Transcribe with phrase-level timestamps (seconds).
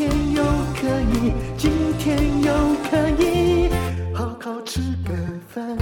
[0.00, 0.42] 天又
[0.80, 2.50] 可以，今天又
[2.88, 3.68] 可以
[4.14, 5.14] 好好吃个
[5.46, 5.76] 饭。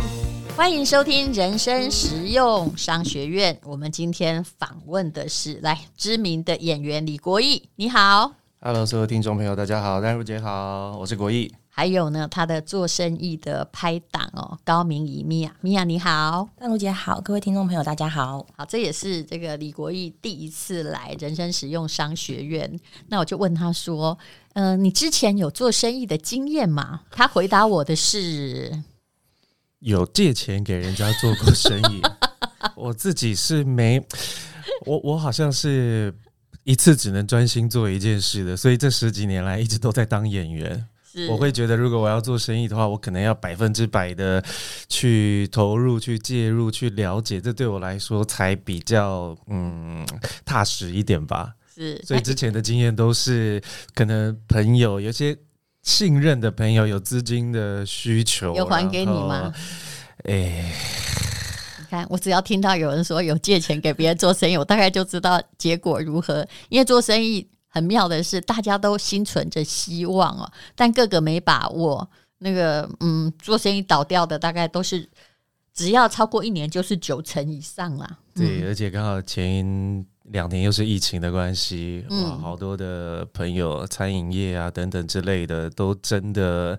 [0.56, 3.56] 欢迎收听人生实用商学院。
[3.62, 8.32] 我们今天访问的是来知名的演员李国毅，你好。
[8.60, 11.52] Hello，所有听众朋友，大家好，丹如姐好，我是国毅。
[11.78, 22.68] 还有呢，他的做生意的拍档哦，高明仪米娅，米娅你好，大陆姐好，各位听众朋友大家好，好，这也是这个李国毅第一次来人生实用商学院，
[23.06, 24.18] 那我就问他说，
[24.54, 27.02] 嗯、呃，你之前有做生意的经验吗？
[27.12, 28.82] 他回答我的是，
[29.78, 32.02] 有借钱给人家做过生意，
[32.74, 34.04] 我自己是没，
[34.84, 36.12] 我我好像是。
[36.64, 40.86] 一次只能专心做一件事的，所以这十几年来一直都在当演员。
[41.26, 44.44] 我会觉得，如果我要做生意的话，我可能要百分之百的
[44.88, 50.06] 去投入、去介入、去了解，这对我来说才比较嗯
[50.44, 51.52] 踏实一点吧。
[51.74, 53.62] 是，所以之前的经验都是
[53.94, 55.36] 可能朋友有些
[55.82, 59.52] 信任的朋友有资金的需求，有还给你吗？
[60.24, 60.72] 哎。
[61.88, 66.46] 看，我只要听到有人说有借钱给别人做生意，我大概就知道结果如何。
[66.68, 67.48] 因为做生意
[67.78, 72.08] 很妙的是，大家都心存着希望哦，但个个没把握。
[72.40, 75.08] 那个，嗯，做生意倒掉的大概都是
[75.72, 78.18] 只要超过一年就是九成以上啦。
[78.34, 86.78] 对，而且刚好前两年又是疫情的关系，哇，好多的朋友，餐饮业啊等等之类的，都真的。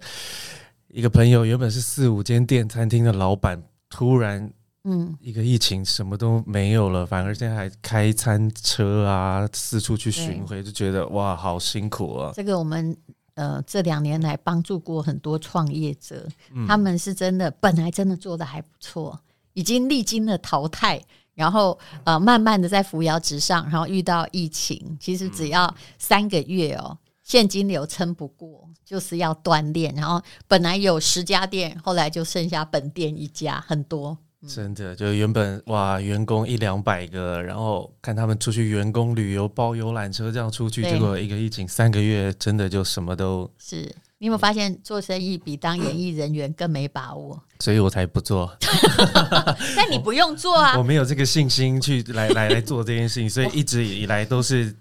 [0.89, 4.51] 一个朋友原本是四五间店餐厅的老板，突然。
[4.91, 12.31] 嗯，一个疫情什么都没有了，反而现在还开餐车啊，四处去巡回，就觉得哇，好辛苦啊！
[12.33, 12.97] 这个我们
[13.35, 19.19] 呃这两年来帮助过很多创业者，嗯、他们是真的本来真的做的还不错，
[19.53, 20.99] 已经历经了淘汰，
[21.35, 34.17] 然后呃慢慢的在扶摇直上，然后遇到疫情，其实只要三个月哦，现金流撑不过，就是要锻炼，然后本来有十家店，后来就剩下本店一家，很多。
[34.47, 43.93] 真的，就原本哇，员工一两百个，然后看他们出去员工旅游包游览车这样出去，结果一个疫情三个月，真的就什么都是。
[44.21, 47.41] 你有没有发现做生意比当演艺人员更没把握？
[47.59, 48.49] 所以我才不做。
[49.75, 50.77] 但你不用做啊！
[50.77, 54.73] 我没有这个信心去来来来做这件事情，所以一直以来都是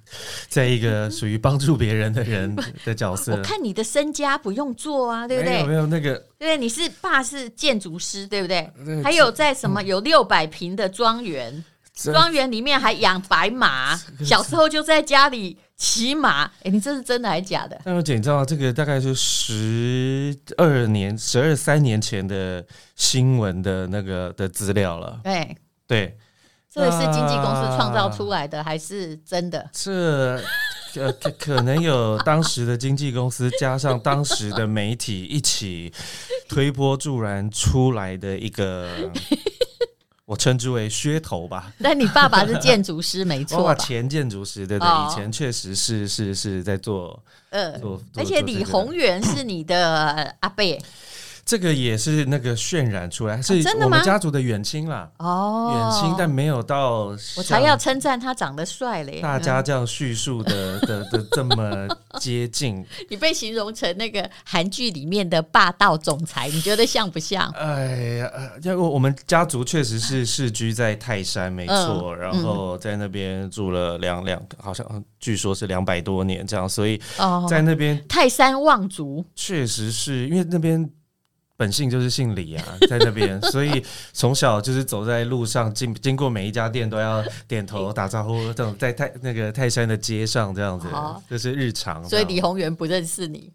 [0.48, 2.54] 在一个属于帮助别人的人
[2.84, 3.36] 的角色。
[3.36, 5.54] 我看你的身家不用做啊，对不对？
[5.54, 8.70] 没有没有那个，对，你是爸是建筑师，对不对？
[9.02, 11.64] 还有在什么有六百平的庄园，
[12.04, 15.58] 庄园里面还养白马，小时候就在家里。
[15.78, 17.80] 骑马，哎、欸，你这是真的还是假的？
[17.84, 22.66] 那我姐，你知道这个大概是十二年、十二三年前的
[22.96, 25.20] 新闻的那个的资料了。
[25.22, 26.18] 对对，
[26.68, 29.70] 这个是经纪公司创造出来的，还是真的？
[29.72, 30.42] 这
[30.96, 35.92] 呃，可能有当时的经纪公司加上当时的媒体一起
[36.48, 39.08] 推波助澜出来的一个。
[40.28, 41.72] 我称之为噱头吧。
[41.82, 43.56] 但你爸爸是建筑师，没错。
[43.64, 47.18] 爸爸前建筑师，对对，以前确实是是是在做。
[47.48, 47.98] 呃，做。
[48.14, 50.62] 而且李宏源是你的阿伯。
[51.46, 55.08] 这个也是那个渲染出来，是我们家族的远亲啦。
[55.16, 57.16] 哦，远亲，但没有到。
[57.38, 59.22] 我才要称赞他长得帅嘞。
[59.22, 61.88] 大家这样叙述的的的这么
[62.20, 62.84] 接近。
[63.08, 67.48] 你被形容成那个韩剧里面的霸道总裁，你觉得像不像？
[67.52, 68.30] 哎呀，
[68.62, 77.00] 因为我们家族确实是 世居在泰山，没错，然后在那边住了两两，好像据说是两百多年这样，所以
[77.48, 80.88] 在那边泰山望族，确实是因为那边。
[81.58, 90.86] 本姓就是姓李啊， 在那边，所以从小就是走在路上，经经过每一家店都要点头打招呼，这种在泰那个泰山的街上这样子，
[91.28, 92.08] 这是日常。
[92.08, 93.52] 所以李宏源不认识你？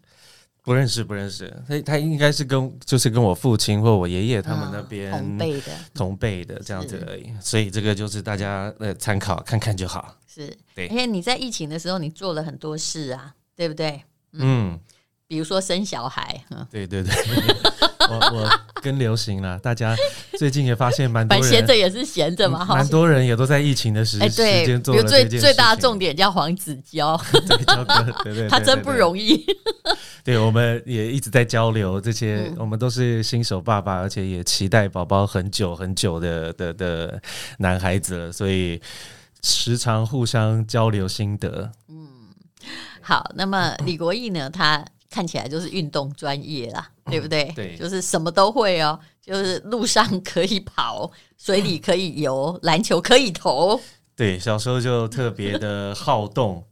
[0.62, 1.50] 不认识，不认识。
[1.66, 7.30] 他他应该是跟就是跟我父亲或我爷爷他们那边同辈的同辈的这样子而已。
[7.40, 10.14] 所以这个就是大家呃参考看看就好。
[10.26, 14.02] 是对，因为你在疫情的时候，你做了很多事啊，对不对？
[14.32, 14.78] 嗯，
[15.26, 17.12] 比如说生小孩，对对对。
[18.10, 18.50] 我 我
[18.82, 19.96] 跟流行了，大家
[20.38, 27.56] 最近也发现蛮多人闲着也是闲着嘛，蛮多人也都在疫情的时哎，对，时间做比如最最大的重点叫黄子佼， 对，
[28.24, 29.44] 对 对，他真不容易。
[30.22, 37.20] 对，我们也一直在交流这些，我们都是新手爸爸，而且也期待宝宝很久很久的的的
[37.58, 38.80] 男孩子了，所以
[39.42, 41.70] 时常互相交流心得。
[41.88, 42.08] 嗯，
[43.02, 44.84] 好，那么李国义呢，他。
[45.10, 47.52] 看起来就是运动专业啦，对不对？
[47.54, 53.80] 对，就是什么都会哦，就是路上可以跑，水里可以游，篮球可以投。
[54.16, 56.64] 对，小时候就特别的好动，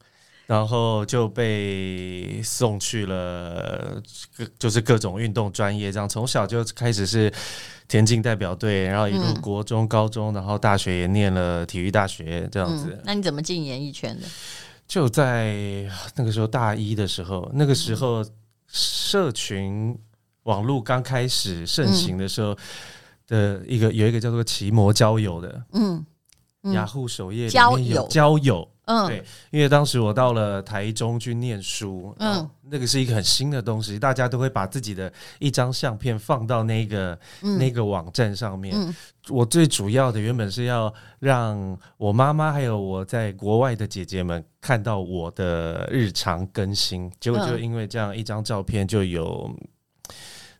[0.46, 4.00] 然后就被送去了
[4.36, 7.32] 各就是各种运动专业，这样从小就开始是
[7.88, 12.90] 田径代表队，然后一路国中、高中，然后大学也念了体育大学这样子。
[12.92, 14.26] 嗯，那你怎么进演艺圈的？
[14.86, 15.54] 就在
[16.14, 18.24] 那个时候大一的时候，那个时候
[18.68, 19.98] 社群
[20.44, 22.56] 网络刚开始盛行的时候
[23.26, 26.04] 的一个有一个叫做奇摩交友的，嗯，
[26.72, 37.18] 雅虎首页里面有交友，嗯，对，因为当时我到了台中去念书，嗯，那个是一个很新的东西，大家都会把自己的一张相片放到那个
[37.58, 38.76] 那个网站上面。
[39.28, 49.48] 我最主要的原本是要让我妈妈还有我在国外的姐姐们看到我的日常更新，结果就因为这样一张照片，就有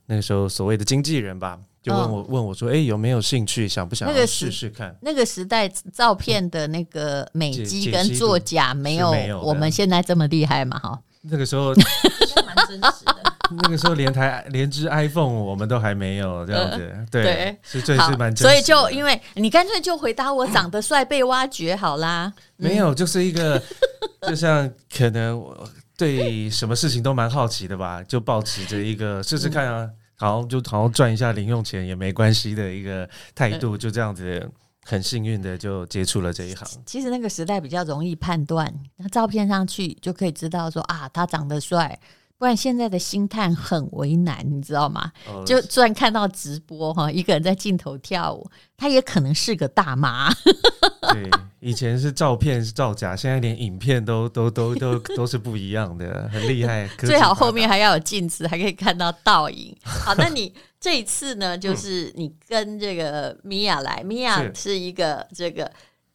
[0.05, 3.67] 那个时候所谓的经纪人吧，就问我问我说：“哎，有没有兴趣？
[3.67, 9.11] 想不想试试看？”那个时代照片的那个美肌跟作假没有
[9.41, 10.77] 我们现在这么厉害嘛？
[10.79, 11.73] 哈，那个时候
[12.45, 13.15] 蛮真实的。
[13.61, 18.47] 那个时候连台连只 iPhone 我们都还没有这样子，呃、对，对是最是蛮真。
[18.49, 22.33] 所以就因为你干脆就回答我长得帅被挖掘好啦。
[22.57, 23.61] 嗯、没有，就是一个
[24.27, 25.69] 就像可能我
[26.03, 34.49] 对什么事情都蛮好奇的吧， 就抱持着一个试试看啊，好像就好像赚一下零用钱也没关系的一个态度，就这样子
[34.83, 36.67] 很幸运的就接触了这一行。
[36.85, 41.97] 其实那个时代比较容易判断，那照片上去就可以知道说啊，他长得帅。
[42.37, 45.11] 不然现在的星探很为难，你知道吗？
[45.45, 50.29] 就算看到直播哈，一个人在镜头跳舞，他也可能是个大妈。
[51.13, 51.29] 对，
[51.61, 56.85] 以前是照片是造假，现在连影片都都都都都是不一样的，很厉害。
[56.99, 59.73] 最好后面还要有镜子，还可以看到倒影。
[59.83, 61.57] 好，那你这一次呢？
[61.57, 65.71] 就是你跟这个米娅来，米娅是一个这个。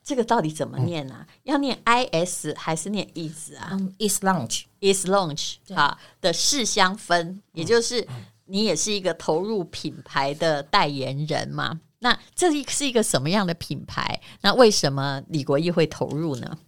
[0.09, 1.27] 这个到底怎么念啊？
[1.29, 8.09] 嗯、要念 I S 还是念 is 啊、um,？Is launch，is launch 好的试香氛，也就是
[8.47, 11.79] 你也是一个投入品牌的代言人嘛？
[11.99, 14.19] 那这是一个什么样的品牌？
[14.41, 16.59] 那为什么李国毅会投入呢？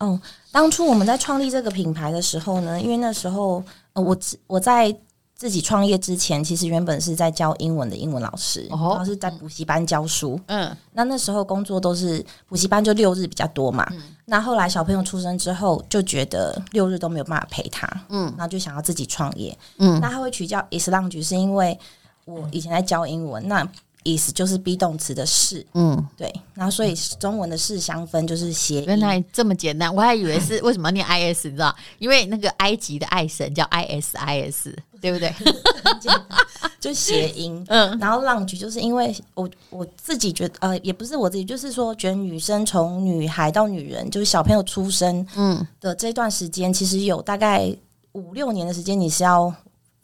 [0.00, 0.20] 嗯，
[0.52, 3.64] 当初我们在创立这个品牌的时候呢，因为那时候
[3.94, 4.14] 呃，我
[4.46, 4.94] 我在。
[5.40, 10.38] 自己创业之前，其实原本是在教英文的英文老师，然后是在补习班教书。
[10.48, 13.90] 嗯，那那时候工作都是补习班，就六日比较多嘛。
[14.26, 19.56] 那后来小朋友出生之后，就觉得六日都没有办法陪他，嗯，然后就想要自己创业。
[19.78, 21.78] 嗯，那他会取叫 Is Lounge，是因为
[22.26, 23.66] 我以前在教英文，那。
[24.02, 28.86] is 就是 be 动词的是，嗯，对，然后所以中文的是香氛就是谐音。
[28.86, 31.76] 原来这么简单，我还以为是为什么要念 is，你知道？
[31.98, 34.68] 因为那个埃及的爱神叫 is is，
[35.00, 35.32] 对不对？
[36.80, 37.64] 就谐音。
[37.68, 47.74] 嗯，然后 lounge 就是因为我我自己觉得，呃，也不是我自己，就是说，觉得女生从女孩到女人，就是小朋友出生，嗯的这段时间，其实有大概
[48.12, 49.52] 五六年的时间，你是要。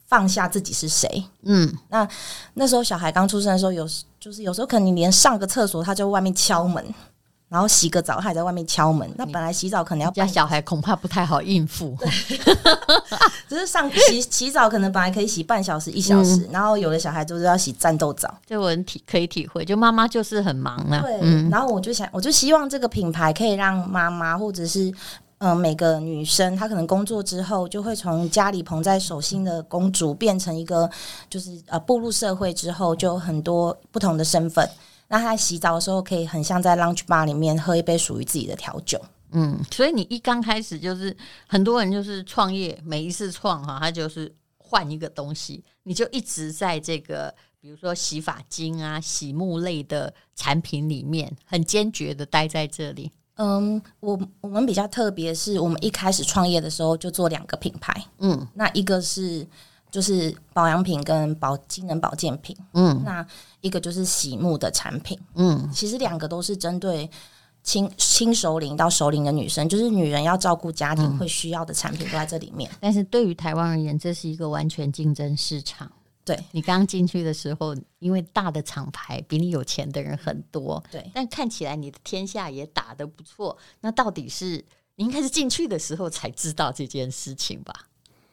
[0.09, 1.21] 放下自己是谁？
[1.41, 2.07] 嗯，那
[2.53, 3.85] 那时候小孩刚出生的时候，有
[4.17, 6.81] 就是有时候可能你连上个厕所，他就外面敲门，
[7.49, 9.09] 然后洗个澡，他还在外面敲门。
[9.15, 12.09] 那本来洗澡可能要家小孩恐怕不太好应付，对
[13.47, 18.33] 只是上洗洗澡可能本来可以洗半小时一小时，嗯、然后有的小孩就是要洗战斗澡。
[18.45, 21.01] 这我体可以体会，就妈妈就是很忙啊。
[21.01, 24.93] 对，嗯、然后我就想，我就希望这个品牌可以让妈妈或者是。
[25.39, 30.89] 嗯、呃，每个女生她可能工作之后，就会从家里捧在手心的公主，变成一个
[31.29, 34.67] 就是呃步入社会之后，就有很多不同的身份。
[35.07, 38.99] 那他洗澡的时候，可以很像在 lunch bar 里面喝一杯属于自己的调酒。
[39.31, 41.15] 嗯，所以你一刚开始就是
[41.47, 53.11] 很多人就是创业，每一次创哈，他就是换一个东西，你就一直在这个比如说洗发精啊、洗沐类的产品里面，很坚决的待在这里。
[53.35, 59.45] 嗯，我我们比较特别，是我们一开始创业的时候就做两个品牌，嗯，那一个是
[59.89, 63.25] 就是保养品跟保机能保健品，嗯，那
[63.61, 67.09] 一个就是洗沐的产品，嗯，其实两个都是针对
[67.63, 72.69] 轻轻熟龄到熟龄的女生，就是女人要照顾家庭会需要的产品都在这里面。
[72.79, 75.91] 但是对于台湾而言，这是一个完全竞争市场。
[76.23, 83.57] 对，你刚进去的时候，因为大的厂牌比你有钱的人很多，对，但看起来你的天下也打得不错。
[83.79, 84.63] 那到底是
[84.95, 87.73] 你应该是进去的时候才知道这件事情吧？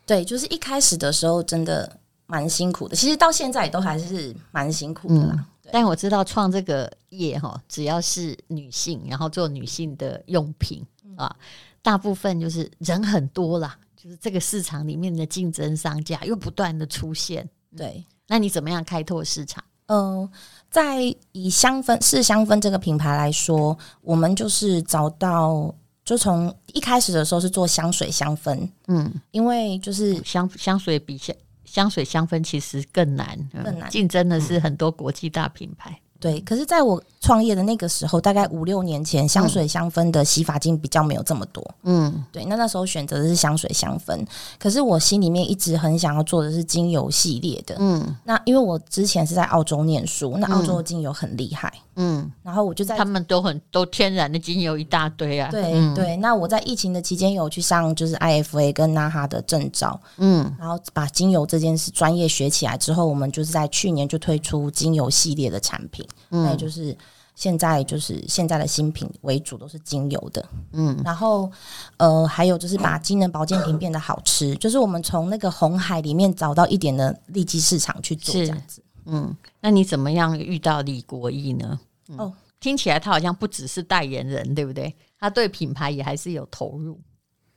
[0.07, 5.35] 对，就是一开始的时候真的蛮辛苦的，其实到现在都还是蛮辛苦的啦。
[5.37, 10.85] 嗯但我知道创这个业哈，只要是女性，然后做女性的用品
[11.17, 11.35] 啊，
[11.81, 17.49] 大部分就是人很多啦，就是这个市场里面的竞争商家又不断的出现。
[17.75, 19.65] 对，那你怎么样开拓市场？
[19.87, 20.31] 嗯、呃，
[20.71, 31.35] 在以香氛是香氛这个品牌来说，我们就是找到，就从一开始的时候是做香水香氛，嗯，因为就是香香水比香。
[31.65, 35.99] 香水香氛其实更难，更难竞争的是很多国际大品牌。
[36.25, 41.63] 对，可是在我创业的那个时候，大概五六年前，香水香氛的洗发精比较没有这么多。
[41.83, 44.27] 嗯，对，那那时候选择的是香水香氛，
[44.59, 47.77] 可是我心里面一直很想要做的是精油系列的。
[47.79, 51.71] 嗯，那因为我之前是在澳洲念书，那澳洲的精油很厉害。
[51.97, 55.51] 嗯，然后我就在他们都很都天然的精油一大堆啊。
[55.51, 60.01] 对、嗯、对，那我在疫情的期间有去上就是 IFA 跟 NAHA 的证照。
[60.17, 66.09] 嗯，然后把精油这件事专业学起来之后，我们就是在去年就推出精油系列的产品。
[66.31, 66.97] 嗯，那就是
[67.35, 71.51] 现在就是现在的新品为主都是精油的，嗯，然后
[71.97, 81.79] 呃还有就是把机能保健品变得好吃，就是我们从那个红海里面找到一点的利基市场去做这样子，嗯，那你怎么样遇到李国毅呢？
[82.09, 84.95] 嗯、哦，听起来他好像不只是代言人，对不对？
[85.19, 87.01] 他对品牌也还是有投入。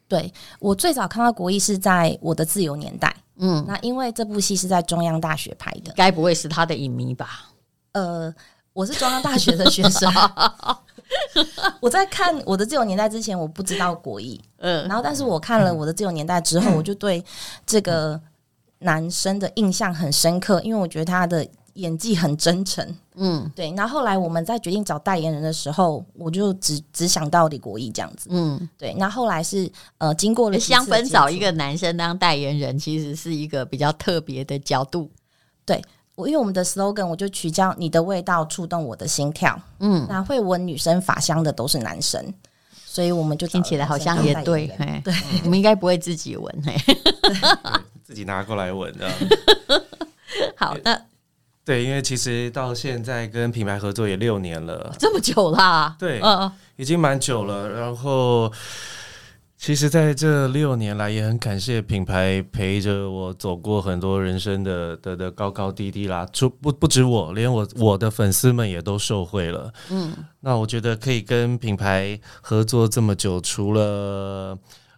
[0.08, 7.52] 对，我最早看到国毅是在我的自由年代，嗯，那因为这部戏是在中央大学拍的，该不会是他的影迷吧？
[7.98, 8.36] 呃。
[8.74, 10.08] 我是中央大学的学生，
[11.82, 17.26] 我在看我的自由年代之前，我不知道国艺，嗯，然后但是我看了我的自由年代之后，我就对
[17.66, 18.22] 这个
[18.78, 23.74] 男生的印象很深刻，因为我觉得他的演技很真诚，嗯，对。
[23.76, 28.94] 然后后来我们在决定找代言人的时候，我就只只想到李国义这样子，嗯，对。
[29.00, 35.10] 那后来是呃，经过了香氛找一个男生当代言人，其实是一个比较特别的角度，
[35.66, 35.84] 对。
[36.18, 39.56] 我因为我们的 slogan，我就取叫你的味道触动我的心跳。
[39.78, 42.34] 嗯，那会闻女生发香的都是男生，
[42.74, 44.66] 所以我们就听起来好像也对。
[45.04, 45.14] 对，
[45.46, 46.64] 我们应该不会自己闻，
[48.04, 49.08] 自己拿过来闻的。
[50.58, 51.06] 好，的
[51.64, 55.96] 对，因为其实到现在跟品牌合作也六年了，这么久啦。
[56.00, 57.70] 对，嗯，已经蛮久了。
[57.70, 58.52] 然后。
[59.58, 66.26] 其实，在这六年来，也很感谢品牌陪着我走过很多人生的的的高高低低啦。
[66.32, 69.74] 除不不止我，连我我的粉丝们也都受惠了。
[69.90, 74.56] 嗯，那我觉得可以跟品牌合作这么久，除了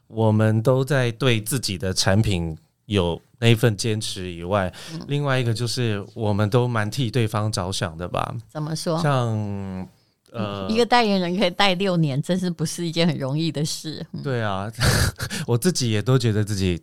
[0.08, 8.36] 我们都在对自己的产品有那一份坚持以外，嗯，另外一个就是我们都蛮替对方着想的吧？
[8.50, 9.00] 怎么说？
[9.02, 9.88] 像。
[10.32, 14.06] 呃，一个代言人可以带六年，真是不是一件很容易的事。
[14.24, 14.72] 对啊，
[15.48, 16.82] 我自己也都觉得自己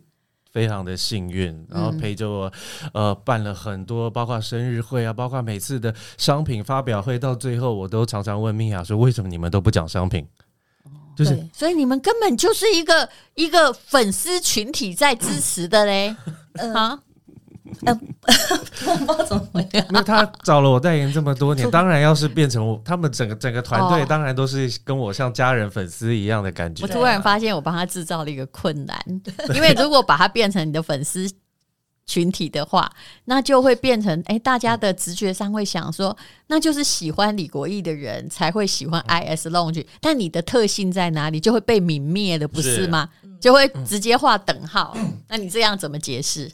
[0.51, 2.51] 非常的幸运，然后陪着我，
[2.93, 10.27] 呃，办了很多，包括生日会啊，包括每次的商品发表会，到最后我都常常问米娅说：“为什么你们都不讲商品？”
[11.15, 16.15] 就是，所以你们根本就是一个一个粉丝群体在支持的嘞，
[16.73, 16.91] 啊。
[16.91, 16.99] 呃，
[17.85, 19.43] 我不知道怎么。
[19.89, 26.83] 那他找了我代言这么多年，当然要是变成我，他们整个整个团队，当然都是跟我像家人粉丝一样的感觉。
[26.83, 28.99] 我突然发现，我帮他制造了一个困难，
[29.53, 31.29] 因为如果把他变成你的粉丝
[32.05, 32.89] 群体的话，
[33.25, 36.15] 那就会变成哎，大家的直觉上会想说，
[36.47, 43.09] 那就是喜欢李国义的人才会喜欢 IS Lounge，但你的特性在哪里，就会被泯灭的，不是吗？
[43.41, 44.97] 就会直接画等号。
[45.27, 46.49] 那你这样怎么解释？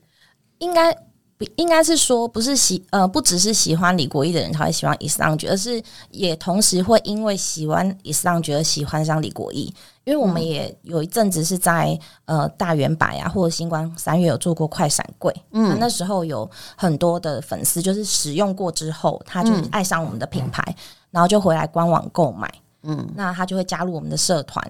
[0.64, 0.96] 应该
[1.58, 9.74] 应该是说，不是喜呃，不只是喜欢李国毅的人才会喜欢 Yves Lange，而是也同时会因为喜欢 Yves Lange 而喜欢上李国毅。
[10.06, 20.76] 因为我们也有一阵子是在呃大圆百啊，或者星光三月有做过快闪柜，嗯，那时候有很多的粉丝就是使用过之后，他就爱上我们的品牌，嗯、
[21.12, 22.54] 然后就回来官网购买，
[22.84, 24.62] 嗯，那他就会加入我们的社团。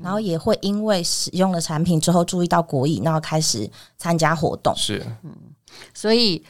[0.00, 3.68] 然后也会因为使用了产品之后注意到国益，然后开始
[3.98, 4.74] 参加活动。
[4.76, 5.36] 是，嗯，
[5.92, 6.44] 所以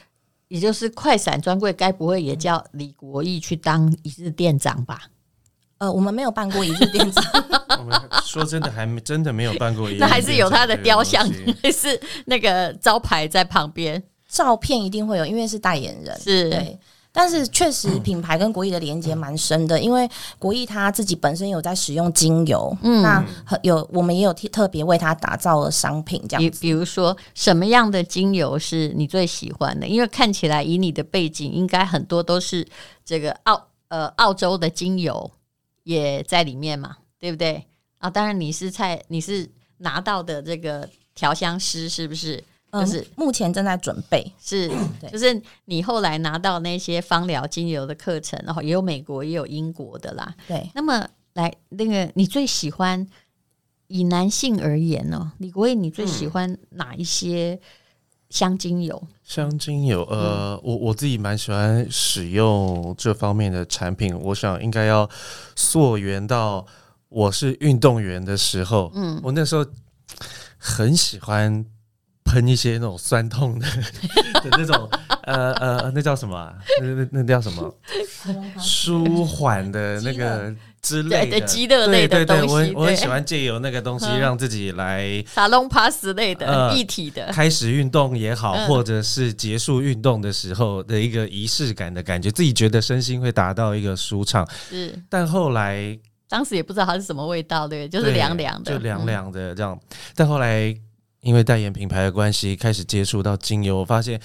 [0.47, 5.01] 也就是快闪专柜，该不会也叫李国毅去当一日店长吧？
[5.79, 7.23] 呃，我们没有办过一日店长。
[7.79, 9.97] 我们说真的，还没真的没有办过一日。
[9.99, 11.27] 那还是有他的雕像，
[11.61, 16.17] 还是那个招牌在旁边，照片一定会有，因为是代言人。
[16.19, 16.79] 是，对。
[17.15, 23.23] 但是确实品牌跟国艺的连接蛮深的，因为国艺他自己本身有在使用精油，嗯，那
[23.61, 26.59] 有我们也有特别为他打造了商品这样子。
[26.59, 29.87] 比如说什么样的精油是你最喜欢的？
[29.87, 32.67] 因为看起来以你的背景，应该很多都是
[33.05, 35.29] 这个澳呃澳洲的精油
[35.83, 37.63] 也在里面嘛，对不对？
[37.99, 42.43] 啊，当然你是在你是拿到的这个调香师是不是？
[42.73, 44.67] 就是、嗯、目前正在准备，是，
[44.99, 50.33] 对就是你后来拿到那些芳疗精油的课程，然后也有美国也有英国的啦。
[50.47, 53.07] 对，那么来那个你最喜欢
[53.85, 55.33] 以男性而言呢？
[55.37, 57.59] 李国义，你最喜欢哪一些
[58.31, 59.07] 香精油？
[59.23, 64.19] 香精油，呃，我我自己蛮喜欢使用这方面的产品。
[64.19, 65.07] 我想应该要
[65.55, 66.65] 溯源到
[67.09, 69.63] 我是运动员的时候，嗯，我那时候
[70.57, 71.63] 很喜欢。
[72.33, 73.67] 喷一些那种酸痛的
[74.43, 74.89] 的那种
[75.23, 76.53] 呃呃，那叫什么、啊？
[76.81, 77.71] 那那那叫什么？
[78.59, 82.41] 舒缓的那个之类的激乐类的东西。
[82.41, 94.47] 对对对，我我很喜欢借由那个东西让自己来沙龙 pass 类的一体的，开始运动也好，或者是结束运动的时候的一个仪式感的感觉，自己觉得身心会达到一个舒畅。
[94.69, 95.97] 是，但后来
[96.27, 99.79] 当时也不知道它是什么味道，对，就是凉凉的，就凉凉的这样。
[100.15, 100.75] 但后来。
[101.23, 104.21] 因为代言品牌的关系，开始接触到精油，我发现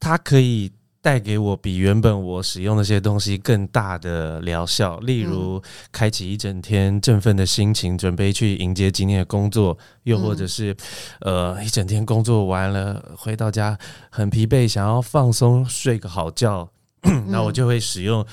[0.00, 0.72] 它可以
[1.02, 4.98] 带给我比原本我使用那些东西更大的疗效。
[5.00, 5.62] 例如，
[5.92, 10.74] 开启一整天振奋的心情，准备去迎接今天的工作；又或者是，
[11.20, 16.66] 呃，一整天工作完了，回到家很疲惫，想要放松睡个好觉，
[17.28, 18.24] 那我就会使用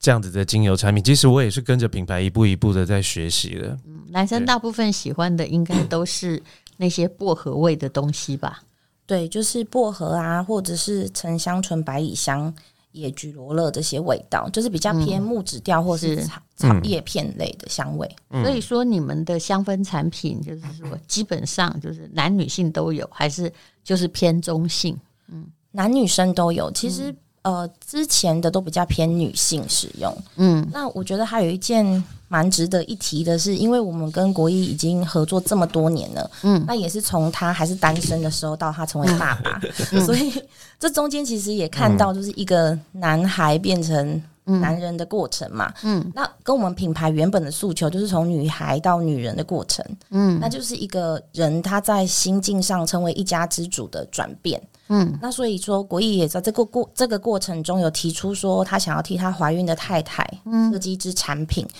[0.00, 1.04] 这样子的精油产品。
[1.04, 3.78] 其实我也是跟着品牌一步一步的在学习的。
[4.08, 6.42] 男生大部分喜欢的应该都是。
[6.80, 8.62] 那些薄荷味的东西吧，
[9.04, 12.50] 对，就是薄荷啊，或者是沉香醇、百里香、
[12.92, 18.16] 野菊罗勒这些味道，就是比较偏木质调或是草草叶片类的香味。
[18.30, 23.52] 嗯、所以说，你们的香氛产品就是说， 基本上就是男女性都有，还是
[23.84, 24.98] 就是偏中性？
[25.28, 26.70] 嗯，男女生都有。
[26.72, 27.14] 其实。
[27.42, 39.60] 呃，之前的都比较偏女性使用，嗯，那我觉得还有一件蛮值得一提的是，因为我们跟国艺已经合作这么多年了，嗯，那也是从他还是单身的时候到他成为爸爸，
[39.92, 40.30] 嗯、所以
[40.78, 54.60] 这中间其实也看到就是一个男孩变成男人的过程嘛，嗯，那跟我们品牌原本的诉求就是从女孩到女人的过程，嗯，那就是一个人他在心境上成为一家之主的转变。
[54.88, 60.28] 嗯，那所以说国艺也在这个过这个过程中有提出说，他想要替他怀孕的太太
[60.72, 61.64] 设计一支产品。
[61.64, 61.70] 嗯、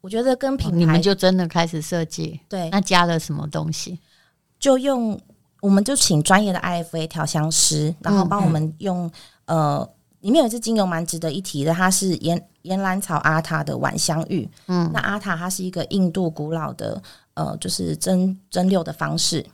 [0.00, 4.00] 我觉得跟品牌、哦、你们就真的开始设计，对，那加了什么东西？
[4.58, 5.20] 就用
[5.60, 9.06] 我们就请专业的 IFA 调香师，然后帮我们用、
[9.44, 9.88] 嗯、呃，
[10.20, 14.48] 里面有一支精油蛮值得一提的，它是岩岩兰草阿塔的晚香玉。
[14.66, 17.00] 嗯，那阿塔它是一个印度古老的
[17.34, 19.44] 呃，就是蒸蒸馏的方式。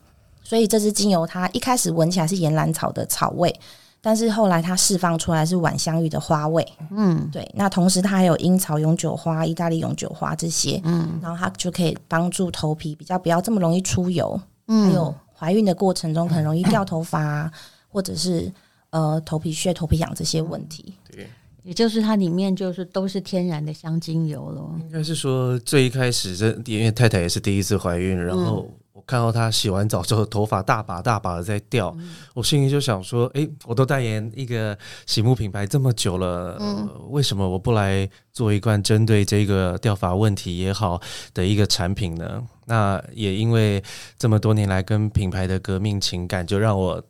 [0.43, 3.55] 所以这支精油它一开始闻起来是岩兰草的草味，
[4.01, 6.67] 但是后来它释放出来是晚香玉的花味。
[6.91, 7.51] 嗯，对。
[7.55, 10.81] 那同时它还有樱草永久花、意大利永久花这些。
[10.85, 14.39] 嗯，然后它就可以帮助头皮比较不要这么容易出油。
[14.69, 17.53] 嗯，还有怀孕的过程中很容易掉头发、啊，
[17.89, 18.51] 或者是
[18.95, 20.95] 呃头皮屑、头皮痒这些问题。
[21.11, 21.29] 对，
[21.65, 24.75] 也就是它里面就是都是天然的香精油咯。
[24.81, 29.03] 应该是说最一开始这因为太太也是第一次怀孕，然后我。
[29.07, 40.99] 看到她洗完澡之后头发大把大把的在掉，嗯、我心里就想说：哎、欸，我都代言一个洗沐品牌这么久了，嗯呃，为什么我不来做一罐针对这个掉发问题也好
[41.35, 42.43] 的一个产品呢？
[42.65, 43.83] 那也因为
[44.19, 47.05] 这么多年来跟品牌的革命情感，就让我。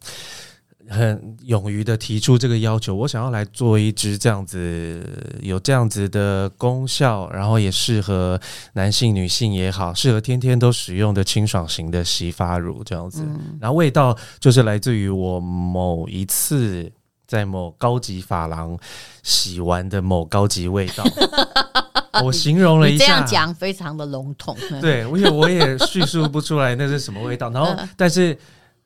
[0.89, 5.03] 很勇于的提出这个要求，我想要来做一支这样子
[5.41, 8.39] 有这样子的功效，然后也适合
[8.75, 13.23] 男性、女性也好，适合天天都使用的清爽型的洗发乳这样子。
[13.23, 16.93] 嗯、然后味道就是来自于我某一次
[17.27, 18.79] 在某高级发廊
[19.23, 21.05] 洗完的某高级味道。
[22.23, 24.55] 我形容了一下，这样讲非常的笼统。
[24.81, 27.49] 对，我也我也叙述不出来那是什么味道。
[27.51, 28.37] 然后，但是。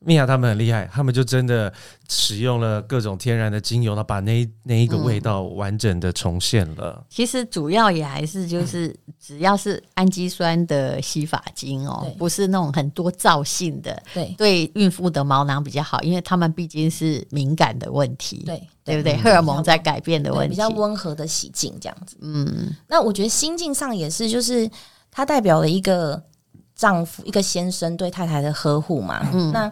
[0.01, 1.73] 米娅他们很厉害，他们就真的
[2.09, 6.95] 使用了各种天然的精油，然后把那那一个味道完整的重现了。
[6.99, 19.17] 嗯、其实主要也还是就是，只要是氨基酸的洗发精哦，对不是那种很多皂性的，对，对孕妇的毛囊比较好，因为他们毕竟是敏感的问题，对，对不对？
[19.17, 22.17] 荷尔蒙在改变的问题，比较温和的洗净这样子。
[22.21, 24.71] 嗯，那我觉得心境上也是，就是
[25.11, 26.23] 它代表了一个。
[26.79, 29.71] 丈夫一个先生对太太的呵护嘛，嗯，那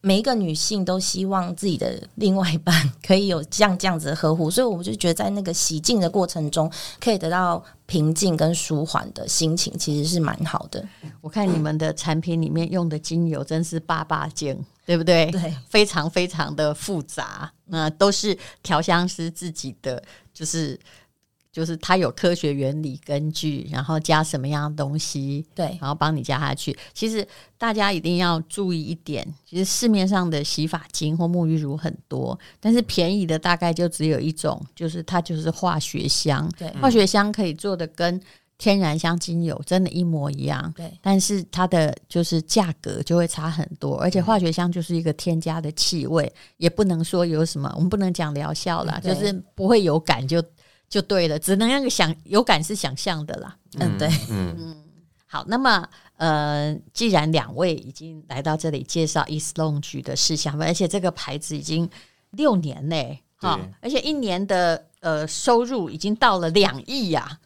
[0.00, 6.70] 每一个女性都希望自己的另外一半可以有这样这样子的呵护，所以我们就觉得在那个洗净的过程中，
[7.00, 10.84] 可以得到平静跟舒缓的心情，其实是蛮好的。
[11.20, 15.30] 我看你们的产品里面用的精油真是八八精，对不对？
[15.30, 20.02] 对，非常非常的复杂，那都是调香师自己的，
[20.34, 20.78] 就是。
[21.54, 26.76] 就是它有科学原理根据，然后加什么样的东西，对，然后帮你加下去。
[26.92, 27.24] 其实
[27.56, 36.50] 大家一定要注意一点，其实市面上的洗发精或沐浴乳很多，但是便宜的大概就只有一种，就是它就是化学香。
[36.58, 38.20] 对，化学香可以做的跟
[38.58, 40.72] 天然香精油真的一模一样。
[40.76, 50.42] 对，但是它的就是价格就会差很多，而且化学香就是一个添加的气味，也不能说有什么，我们不能讲疗效啦，就是不会有感就。
[50.94, 53.56] 就对了，只能那个想有感是想象的啦。
[53.80, 54.76] 嗯，对，嗯嗯。
[55.26, 55.84] 好，那么
[56.18, 61.90] 呃，既然两位已经来到这里介绍 East Lounge 的事项，而且这个牌子已经
[62.30, 67.40] 六年嘞，哈，而且一年的呃收入已经到了两亿呀。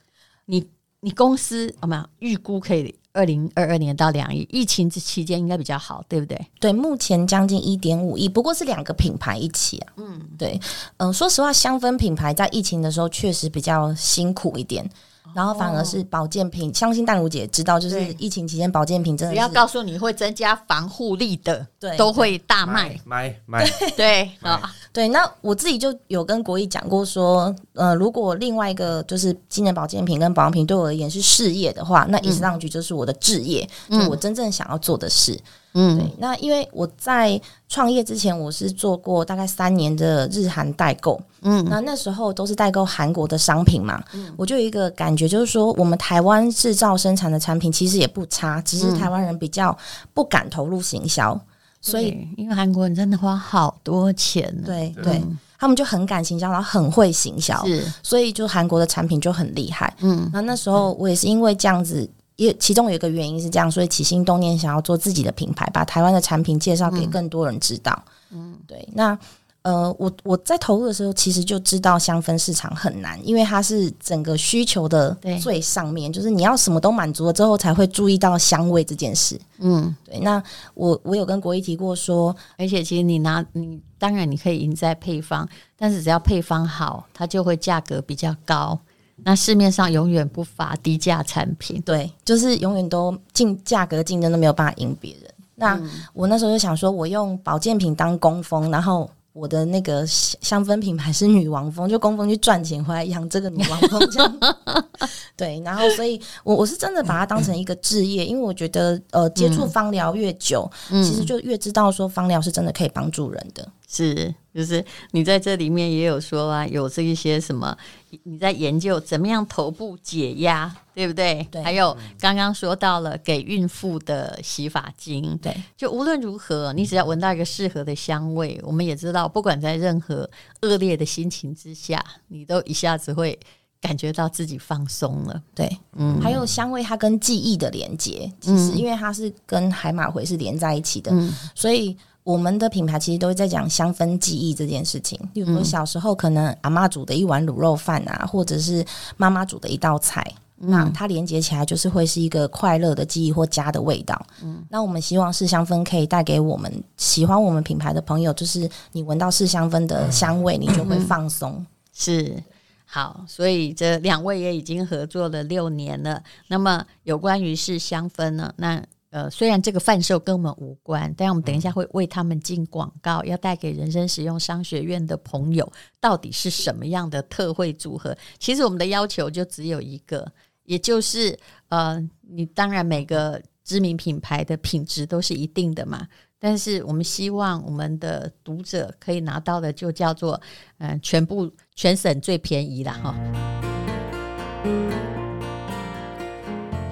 [0.45, 0.69] 你
[1.01, 2.95] 你公司有没有预估可以？
[3.15, 6.41] 二零二二年到两亿，疫情这期间应该比较好，对不对？
[6.61, 9.93] 对，目前将近一点五亿，不过是两个品牌一起啊。
[9.97, 10.61] 嗯，对，
[10.99, 14.89] 嗯、呃，说实话，香氛品牌在疫情的时候确实比较辛苦一点。
[15.35, 25.09] 然后反而是保健品，相信淡如姐知道，就是疫情期间保健品真的是只要告诉你会增加防护力的，对，都会大卖，买买 对啊，对。
[25.09, 35.39] 那我自己就有跟国义讲过说，呃，如果另外一个就是今年保健品跟保养品对我而言是事业的话，那 East Lounge 就是我的置业，嗯，就我真正想要做的事。
[35.68, 36.13] 嗯，对。
[36.19, 41.21] 那因为我在创业之前，我是做过大概三年的日韩代购。
[41.43, 44.03] 嗯，那那时候都是代购韩国的商品嘛。
[44.13, 49.77] 嗯，我就有一个感觉，就是说我们台湾制造生产的产品其实也不差，只是台湾人比较
[50.13, 51.33] 不敢投入行销。
[51.33, 51.41] 嗯，
[51.81, 55.23] 所以因为韩国人真的花好多钱，对对，
[55.59, 59.95] 他们就很敢行销，然后很会行销，是，所以就韩国的产品就很厉害。
[60.01, 62.09] 嗯，那那时候我也是因为这样子。
[62.39, 68.05] 也其中有一个原因是这样，所以起心动念想要做自己的品牌，把台湾的产品介绍给更多人知道。
[68.31, 68.89] 嗯，对。
[68.93, 69.19] 那
[69.63, 79.39] 呃，我我在投入的时候，其实就知道香氛市场很难，因为它是整个需求的最上面，就是你要什么都满足了之后，才会注意到香味这件事。
[79.59, 80.21] 嗯，对。
[80.21, 80.41] 那
[80.75, 85.47] 我我有跟国一提过说，而且其实你拿你当然你可以赢在配方，
[85.77, 88.79] 但是只要配方好，它就会价格比较高。
[89.25, 95.31] 那市面上永远不乏低价产品，对，就是永远都竞价格竞争都没有办法赢别人。
[95.55, 95.81] 那
[96.13, 99.11] 我那时候就想说，我用保健品当工蜂，然后。
[99.35, 104.39] 我的那个香氛品牌是女王蜂，就工蜂去赚钱回来养这个女王蜂，这样
[105.37, 105.63] 对。
[105.65, 113.69] 然后，所以我我是真的把它当成一个置业，因为我觉得呃，接触芳疗越久，嗯、其实就越知道说芳疗是真的可以帮助人的。
[113.89, 117.77] 是，就是你在这里面也有说啊，有这一些什么，
[118.25, 120.75] 你在研究怎么样头部解压。
[120.99, 121.47] 对不对？
[121.49, 130.29] 对，还有刚刚说到了给孕妇的洗发精，对，就无论如何，你只要闻到一个适合的香味，我们也知道，不管在任何
[130.63, 133.39] 恶劣的心情之下，你都一下子会
[133.81, 135.41] 感觉到自己放松了。
[135.55, 141.97] 对，嗯，还有香味，它跟记忆的连接，其实因为它是跟海马回是连在一起的，嗯，所以
[142.29, 145.19] 我们的品牌其实都在讲香氛记忆这件事情。
[145.33, 148.85] 比如说小时候可能阿妈煮的一碗卤肉饭啊，或者是
[149.17, 150.23] 妈妈煮的一道菜。
[150.59, 154.27] 那它连接起来就是会是一个快乐的记忆或家的味道。
[154.43, 161.65] 嗯，那我们希望是香氛可以带给我们喜欢我们品牌的朋友，就是你闻到是香氛的香味，你就会放松。
[161.95, 162.43] 是，
[162.85, 166.23] 好，所以这两位也已经合作了六年了。
[166.49, 168.53] 那么有关于是香氛呢？
[168.57, 178.17] 那呃，虽然这个贩售跟我们无关，但我们等一下会为他们进广告，要带给人生使用商学院的朋友，到底是什么样的特惠组合？
[178.39, 180.31] 其实我们的要求就只有一个。
[180.65, 181.35] 也就是
[181.71, 186.07] 呃，你当然每个知名品牌的品质都是一定的嘛，
[186.39, 190.39] 但是我们希望我们的读者可以拿到的就叫做
[190.77, 193.68] 嗯、呃，全部全省最便宜了哈。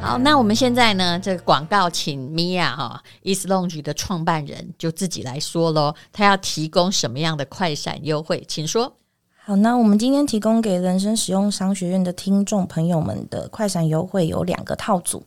[0.06, 8.94] 好，那我们现在呢，这个广告请米娅哈，East Lounge 的创办人就自己来说喽，他要提供什么样的快闪优惠，请说。
[9.34, 15.26] 好，那我们今天提供给人生使用商学院的听众朋友们的快闪优惠有两个套组，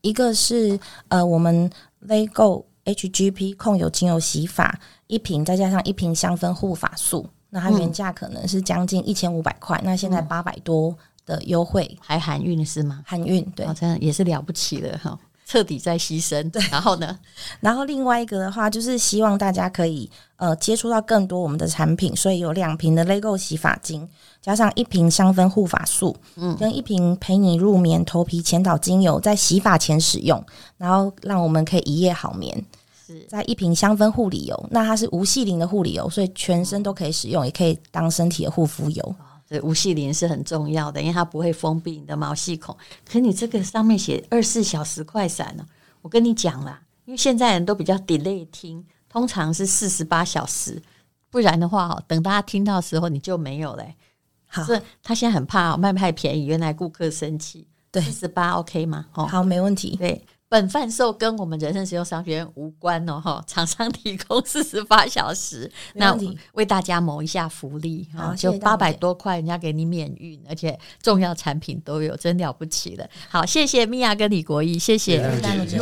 [0.00, 1.68] 一个是呃我们
[2.06, 13.02] Lego HGP 控油精油洗发一瓶，再加上一瓶香氛护发素，那它原价可能是将近一千五百块，那现在八百多的优惠，还含运是吗？
[13.06, 15.18] 含运，对，真的也是了不起的哈。
[15.46, 16.48] 彻底在牺牲。
[16.52, 17.18] 对，然后呢，
[17.58, 24.08] 然后另外一个的话，就是希望大家可以呃接触到更多我们的产品，所以有两瓶的 Lego 洗发精，
[24.40, 30.40] 加上一瓶香氛护发素，嗯，跟一瓶陪你入眠头皮前导精油，在洗发前使用，
[30.76, 32.64] 然后让我们可以一夜好眠。
[33.04, 39.14] 是，在一瓶香氛护理油，那它是无细鳞的护理油，所以全身都可以使用，也可以当身体的护肤油。
[39.50, 42.76] 对，无细林是很重要的，因为它不会封闭你的毛细孔。
[43.04, 45.66] 可你这个上面写二十四小时快闪呢？
[46.02, 50.80] 我跟你讲啦，因为现在人都比较 delay 听，通常是四十八小时，
[51.30, 53.96] 不然的话哈，等大家听到的时候你就没有嘞。
[54.46, 57.66] 好，是他现在很怕卖太便宜，原来顾客生气。
[57.90, 59.06] 对，四十八 OK 吗？
[59.14, 59.96] 哦，好，没问题。
[59.96, 60.24] 对。
[60.50, 66.12] 本贩售跟我们人生实用商学院无关哦，哈，厂商提供四十八小时， 那
[66.54, 73.08] 为大家谋一下福利啊，就八百多块，人家给你免运，而且重要产品都有，真了不起了。
[73.28, 75.22] 好，谢谢米娅跟李国义，谢谢。
[75.40, 75.78] 谢谢